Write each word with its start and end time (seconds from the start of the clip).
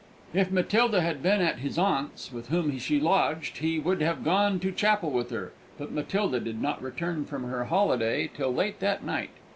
If 0.33 0.49
Matilda 0.49 1.01
had 1.01 1.21
been 1.21 1.41
at 1.41 1.59
his 1.59 1.77
aunt's, 1.77 2.31
with 2.31 2.47
whom 2.47 2.75
she 2.79 2.99
lodged, 2.99 3.59
he 3.59 3.77
would 3.77 4.01
have 4.01 4.23
gone 4.23 4.59
to 4.61 4.71
chapel 4.71 5.11
with 5.11 5.29
her; 5.29 5.51
but 5.77 5.91
Matilda 5.91 6.39
did 6.39 6.59
not 6.59 6.81
return 6.81 7.23
from 7.23 7.43
her 7.43 7.65
holiday 7.65 8.27
till 8.35 8.51
late 8.51 8.79
that 8.79 9.03
night. 9.03 9.29